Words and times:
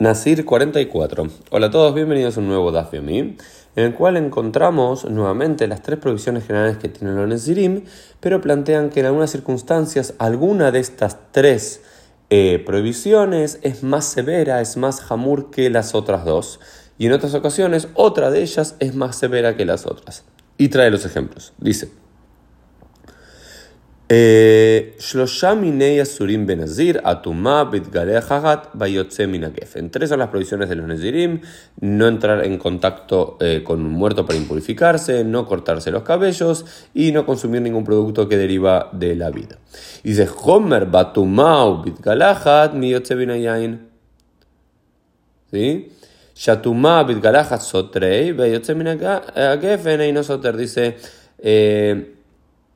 Nasir 0.00 0.46
44. 0.46 1.28
Hola 1.50 1.66
a 1.66 1.70
todos, 1.70 1.94
bienvenidos 1.94 2.38
a 2.38 2.40
un 2.40 2.48
nuevo 2.48 2.72
Daf 2.72 2.94
en 2.94 3.36
el 3.76 3.94
cual 3.94 4.16
encontramos 4.16 5.04
nuevamente 5.04 5.68
las 5.68 5.82
tres 5.82 5.98
prohibiciones 5.98 6.46
generales 6.46 6.78
que 6.78 6.88
tienen 6.88 7.16
los 7.16 7.28
Nasirim, 7.28 7.84
pero 8.18 8.40
plantean 8.40 8.88
que 8.88 9.00
en 9.00 9.06
algunas 9.06 9.30
circunstancias 9.30 10.14
alguna 10.16 10.70
de 10.70 10.80
estas 10.80 11.18
tres 11.32 11.82
eh, 12.30 12.62
prohibiciones 12.64 13.58
es 13.60 13.82
más 13.82 14.06
severa, 14.06 14.62
es 14.62 14.78
más 14.78 15.02
jamur 15.02 15.50
que 15.50 15.68
las 15.68 15.94
otras 15.94 16.24
dos, 16.24 16.60
y 16.96 17.04
en 17.04 17.12
otras 17.12 17.34
ocasiones 17.34 17.88
otra 17.92 18.30
de 18.30 18.40
ellas 18.40 18.76
es 18.78 18.94
más 18.94 19.16
severa 19.16 19.54
que 19.54 19.66
las 19.66 19.84
otras. 19.84 20.24
Y 20.56 20.68
trae 20.68 20.90
los 20.90 21.04
ejemplos. 21.04 21.52
Dice. 21.58 21.90
En 24.12 24.96
tres 24.98 25.20
son 30.08 30.18
las 30.18 30.28
provisiones 30.30 30.68
de 30.68 30.74
los 30.74 30.88
Nazirim, 30.88 31.40
no 31.80 32.08
entrar 32.08 32.44
en 32.44 32.58
contacto 32.58 33.36
eh, 33.38 33.62
con 33.62 33.86
un 33.86 33.92
muerto 33.92 34.26
para 34.26 34.36
impurificarse, 34.36 35.22
no 35.22 35.46
cortarse 35.46 35.92
los 35.92 36.02
cabellos 36.02 36.66
y 36.92 37.12
no 37.12 37.24
consumir 37.24 37.62
ningún 37.62 37.84
producto 37.84 38.28
que 38.28 38.36
deriva 38.36 38.88
de 38.90 39.14
la 39.14 39.30
vida. 39.30 39.58
Dice, 40.02 40.28
Homer 40.42 40.86
batumau 40.86 41.84
bitgalachat 41.84 42.74
miyotze 42.74 43.14
minayain. 43.14 43.90
¿Sí? 45.52 45.92
Shatumá 46.34 47.04
bitgalachat 47.04 47.60
sotrei, 47.60 48.32
minagefen 48.32 50.02
y 50.02 50.10
no 50.10 50.24
soter. 50.24 50.56
Dice, 50.56 50.96
eh, 51.38 52.16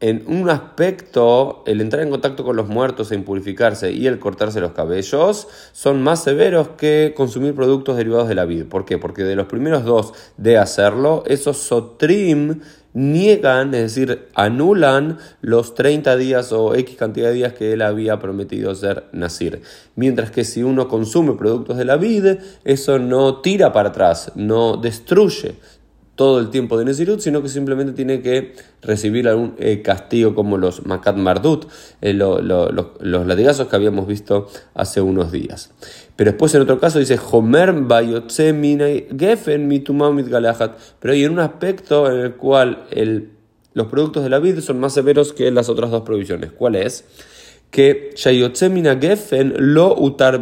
en 0.00 0.24
un 0.26 0.50
aspecto, 0.50 1.62
el 1.66 1.80
entrar 1.80 2.02
en 2.02 2.10
contacto 2.10 2.44
con 2.44 2.54
los 2.54 2.68
muertos 2.68 3.10
e 3.10 3.14
impurificarse 3.14 3.92
y 3.92 4.06
el 4.06 4.18
cortarse 4.18 4.60
los 4.60 4.72
cabellos 4.72 5.48
son 5.72 6.02
más 6.02 6.22
severos 6.22 6.68
que 6.76 7.14
consumir 7.16 7.54
productos 7.54 7.96
derivados 7.96 8.28
de 8.28 8.34
la 8.34 8.44
vid. 8.44 8.66
¿Por 8.66 8.84
qué? 8.84 8.98
Porque 8.98 9.24
de 9.24 9.36
los 9.36 9.46
primeros 9.46 9.84
dos 9.84 10.12
de 10.36 10.58
hacerlo, 10.58 11.24
esos 11.26 11.56
sotrim 11.56 12.60
niegan, 12.96 13.74
es 13.74 13.94
decir, 13.94 14.28
anulan 14.34 15.18
los 15.42 15.74
30 15.74 16.16
días 16.16 16.50
o 16.52 16.74
X 16.74 16.96
cantidad 16.96 17.28
de 17.28 17.34
días 17.34 17.52
que 17.52 17.74
él 17.74 17.82
había 17.82 18.18
prometido 18.18 18.74
ser 18.74 19.04
nacir. 19.12 19.60
Mientras 19.96 20.30
que 20.30 20.44
si 20.44 20.62
uno 20.62 20.88
consume 20.88 21.34
productos 21.34 21.76
de 21.76 21.84
la 21.84 21.96
vid, 21.96 22.38
eso 22.64 22.98
no 22.98 23.42
tira 23.42 23.72
para 23.74 23.90
atrás, 23.90 24.32
no 24.34 24.78
destruye, 24.78 25.56
todo 26.16 26.40
el 26.40 26.48
tiempo 26.48 26.78
de 26.78 26.86
Nezirut, 26.86 27.20
sino 27.20 27.42
que 27.42 27.48
simplemente 27.48 27.92
tiene 27.92 28.22
que 28.22 28.54
recibir 28.82 29.28
algún 29.28 29.54
eh, 29.58 29.82
castigo 29.82 30.34
como 30.34 30.56
los 30.56 30.86
Makat 30.86 31.16
Mardut, 31.16 31.66
eh, 32.00 32.14
los 32.14 33.26
latigazos 33.26 33.68
que 33.68 33.76
habíamos 33.76 34.06
visto 34.06 34.48
hace 34.74 35.02
unos 35.02 35.30
días. 35.30 35.72
Pero 36.16 36.30
después 36.30 36.54
en 36.54 36.62
otro 36.62 36.80
caso 36.80 36.98
dice 36.98 37.20
Homer 37.30 37.74
Gefen 39.18 39.84
pero 40.98 41.12
hay 41.12 41.26
un 41.26 41.38
aspecto 41.38 42.10
en 42.10 42.20
el 42.20 42.34
cual 42.34 42.84
los 43.74 43.86
productos 43.88 44.22
de 44.22 44.30
la 44.30 44.38
vid 44.38 44.60
son 44.60 44.80
más 44.80 44.94
severos 44.94 45.34
que 45.34 45.50
las 45.50 45.68
otras 45.68 45.90
dos 45.90 46.02
provisiones. 46.02 46.50
¿Cuál 46.50 46.76
es? 46.76 47.04
Que 47.70 48.12
Shayotze 48.16 48.70
Gefen 48.98 49.54
lo 49.58 49.94
utar 50.00 50.40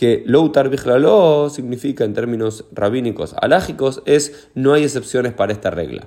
que 0.00 0.22
loutar 0.24 0.70
lo 0.86 1.50
significa 1.50 2.04
en 2.04 2.14
términos 2.14 2.64
rabínicos 2.72 3.34
alágicos 3.38 4.02
es 4.06 4.48
no 4.54 4.72
hay 4.72 4.84
excepciones 4.84 5.34
para 5.34 5.52
esta 5.52 5.68
regla. 5.68 6.06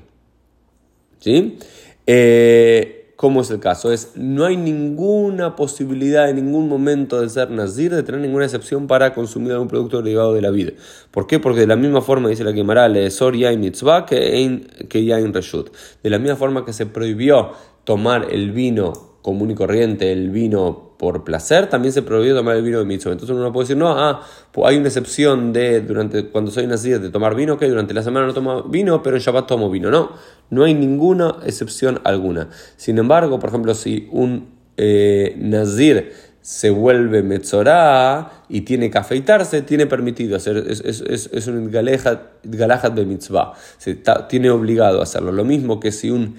¿Sí? 1.20 1.60
Eh, 2.08 3.14
¿Cómo 3.18 3.42
es 3.42 3.52
el 3.52 3.60
caso? 3.60 3.92
Es 3.92 4.14
no 4.16 4.46
hay 4.46 4.58
ninguna 4.58 5.56
posibilidad 5.56 6.28
en 6.28 6.38
ningún 6.38 6.68
momento 6.70 7.22
de 7.22 7.30
ser 7.30 7.52
nazir, 7.52 7.94
de 7.94 8.02
tener 8.02 8.20
ninguna 8.20 8.46
excepción 8.46 8.88
para 8.88 9.14
consumir 9.14 9.52
algún 9.52 9.68
producto 9.68 10.02
derivado 10.02 10.34
de 10.34 10.42
la 10.42 10.50
vida. 10.50 10.72
¿Por 11.12 11.28
qué? 11.28 11.38
Porque 11.38 11.60
de 11.60 11.68
la 11.68 11.76
misma 11.76 12.02
forma, 12.02 12.30
dice 12.30 12.44
la 12.44 12.52
Gemara, 12.52 12.90
le 12.90 13.12
sor 13.12 13.36
y 13.36 13.46
mitzvah 13.58 14.08
que 14.08 15.06
ya 15.06 15.20
en 15.20 15.34
reshut. 15.36 15.70
De 16.02 16.10
la 16.10 16.18
misma 16.18 16.36
forma 16.36 16.66
que 16.66 16.74
se 16.74 16.88
prohibió 16.88 17.52
tomar 17.84 18.30
el 18.32 18.54
vino 18.54 18.94
común 19.22 19.52
y 19.52 19.56
corriente, 19.56 20.12
el 20.12 20.32
vino 20.32 20.93
por 21.04 21.26
placer, 21.26 21.68
también 21.68 21.92
se 21.92 22.02
prohibió 22.02 22.34
tomar 22.34 22.56
el 22.56 22.64
vino 22.64 22.80
de 22.80 22.86
mitzvah. 22.86 23.12
Entonces 23.12 23.36
uno 23.36 23.52
puede 23.52 23.66
decir, 23.66 23.76
no, 23.76 23.90
ah, 23.90 24.22
pues 24.54 24.70
hay 24.70 24.78
una 24.78 24.88
excepción 24.88 25.52
de 25.52 25.82
durante 25.82 26.28
cuando 26.28 26.50
soy 26.50 26.66
nacido 26.66 26.98
de 27.00 27.10
tomar 27.10 27.36
vino, 27.36 27.58
que 27.58 27.68
durante 27.68 27.94
la 27.94 28.02
semana 28.04 28.26
no 28.26 28.34
tomo 28.34 28.64
vino, 28.64 29.04
pero 29.04 29.18
en 29.18 29.22
Shabbat 29.22 29.46
tomo 29.46 29.70
vino. 29.70 29.92
No, 29.92 30.14
no 30.50 30.64
hay 30.64 30.74
ninguna 30.74 31.40
excepción 31.46 32.00
alguna. 32.06 32.48
Sin 32.78 32.98
embargo, 33.00 33.38
por 33.38 33.50
ejemplo, 33.50 33.74
si 33.74 34.08
un 34.14 34.48
eh, 34.78 35.36
nazir 35.38 36.14
se 36.40 36.70
vuelve 36.70 37.22
metzorá 37.22 38.46
y 38.48 38.62
tiene 38.62 38.90
que 38.90 38.98
afeitarse, 38.98 39.62
tiene 39.62 39.86
permitido 39.86 40.38
hacer, 40.38 40.56
es, 40.70 40.80
es, 40.80 41.30
es, 41.34 41.48
un 41.48 41.70
galajat 41.70 42.94
de 42.94 43.06
mitzvah, 43.06 43.56
se 43.78 44.00
tiene 44.30 44.50
obligado 44.52 45.02
a 45.02 45.04
hacerlo. 45.04 45.34
Lo 45.34 45.44
mismo 45.44 45.82
que 45.82 45.92
si 45.92 46.10
un 46.10 46.36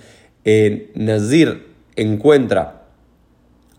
eh, 0.46 0.90
nazir 0.94 1.66
encuentra 1.96 2.83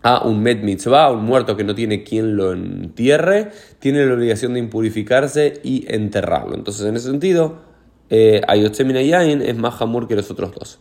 a 0.06 0.22
un 0.24 0.40
med 0.40 0.62
mitzvah, 0.62 1.10
un 1.10 1.24
muerto 1.24 1.56
que 1.56 1.64
no 1.64 1.74
tiene 1.74 2.04
quien 2.04 2.36
lo 2.36 2.52
entierre, 2.52 3.50
tiene 3.80 4.06
la 4.06 4.14
obligación 4.14 4.54
de 4.54 4.60
impurificarse 4.60 5.60
y 5.64 5.84
enterrarlo. 5.92 6.54
Entonces, 6.54 6.86
en 6.86 6.94
ese 6.94 7.10
sentido, 7.10 7.56
eh, 8.08 8.40
es 8.46 9.56
más 9.56 9.74
jamur 9.74 10.06
que 10.06 10.14
los 10.14 10.30
otros 10.30 10.52
dos. 10.54 10.78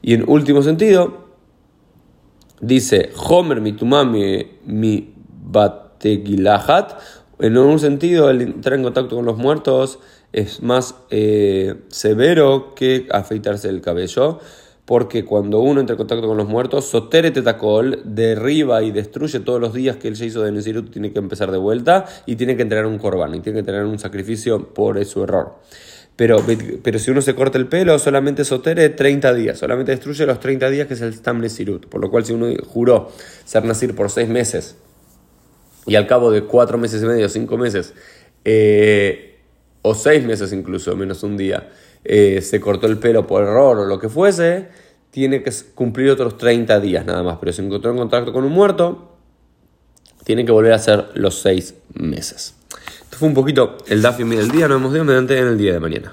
Y 0.00 0.14
en 0.14 0.24
último 0.26 0.62
sentido, 0.62 1.26
dice 2.62 3.10
Homer 3.14 3.60
mitumami 3.60 4.46
mi 4.64 5.12
bategilahat. 5.28 6.94
En 7.40 7.58
un 7.58 7.78
sentido, 7.78 8.30
el 8.30 8.40
entrar 8.40 8.76
en 8.76 8.84
contacto 8.84 9.16
con 9.16 9.26
los 9.26 9.36
muertos 9.36 9.98
es 10.32 10.62
más 10.62 10.94
eh, 11.10 11.74
severo 11.88 12.74
que 12.74 13.06
afeitarse 13.10 13.68
el 13.68 13.82
cabello 13.82 14.40
porque 14.92 15.24
cuando 15.24 15.60
uno 15.60 15.80
entra 15.80 15.94
en 15.94 15.96
contacto 15.96 16.28
con 16.28 16.36
los 16.36 16.46
muertos, 16.46 16.84
Sotere 16.84 17.30
Tetacol 17.30 18.02
derriba 18.04 18.82
y 18.82 18.90
destruye 18.90 19.40
todos 19.40 19.58
los 19.58 19.72
días 19.72 19.96
que 19.96 20.06
él 20.06 20.16
se 20.16 20.26
hizo 20.26 20.42
de 20.42 20.52
Nesirut, 20.52 20.90
tiene 20.90 21.14
que 21.14 21.18
empezar 21.18 21.50
de 21.50 21.56
vuelta 21.56 22.04
y 22.26 22.36
tiene 22.36 22.56
que 22.56 22.62
entregar 22.62 22.84
un 22.84 22.98
corbán 22.98 23.34
y 23.34 23.40
tiene 23.40 23.60
que 23.60 23.64
tener 23.64 23.86
un 23.86 23.98
sacrificio 23.98 24.74
por 24.74 25.02
su 25.06 25.22
error. 25.24 25.54
Pero, 26.14 26.44
pero 26.82 26.98
si 26.98 27.10
uno 27.10 27.22
se 27.22 27.34
corta 27.34 27.56
el 27.56 27.68
pelo, 27.68 27.98
solamente 27.98 28.44
sotere 28.44 28.90
30 28.90 29.32
días, 29.32 29.58
solamente 29.58 29.92
destruye 29.92 30.26
los 30.26 30.38
30 30.40 30.68
días 30.68 30.86
que 30.86 30.92
es 30.92 31.00
el 31.00 31.14
Stam 31.14 31.40
Nesirut. 31.40 31.86
Por 31.86 32.02
lo 32.02 32.10
cual, 32.10 32.26
si 32.26 32.34
uno 32.34 32.48
juró 32.66 33.10
ser 33.46 33.64
Nasir 33.64 33.96
por 33.96 34.10
6 34.10 34.28
meses 34.28 34.76
y 35.86 35.94
al 35.94 36.06
cabo 36.06 36.30
de 36.30 36.44
4 36.44 36.76
meses 36.76 37.02
y 37.02 37.06
medio, 37.06 37.30
5 37.30 37.56
meses, 37.56 37.94
eh, 38.44 39.38
o 39.80 39.94
6 39.94 40.26
meses 40.26 40.52
incluso, 40.52 40.94
menos 40.96 41.22
un 41.22 41.38
día, 41.38 41.70
eh, 42.04 42.40
se 42.42 42.60
cortó 42.60 42.86
el 42.86 42.98
pelo 42.98 43.26
por 43.26 43.42
error 43.42 43.78
o 43.78 43.84
lo 43.84 43.98
que 43.98 44.08
fuese, 44.08 44.68
tiene 45.10 45.42
que 45.42 45.52
cumplir 45.74 46.10
otros 46.10 46.38
30 46.38 46.80
días 46.80 47.04
nada 47.06 47.22
más. 47.22 47.38
Pero 47.38 47.52
si 47.52 47.62
encontró 47.62 47.90
en 47.90 47.98
contacto 47.98 48.32
con 48.32 48.44
un 48.44 48.52
muerto, 48.52 49.16
tiene 50.24 50.44
que 50.44 50.52
volver 50.52 50.72
a 50.72 50.76
hacer 50.76 51.10
los 51.14 51.40
6 51.42 51.74
meses. 51.94 52.54
Esto 53.02 53.18
fue 53.18 53.28
un 53.28 53.34
poquito 53.34 53.76
el 53.88 54.00
Dafi 54.00 54.24
del 54.24 54.50
día. 54.50 54.68
Nos 54.68 54.90
vemos 54.90 55.06
mediante 55.06 55.38
en 55.38 55.48
el 55.48 55.58
día 55.58 55.74
de 55.74 55.80
mañana. 55.80 56.10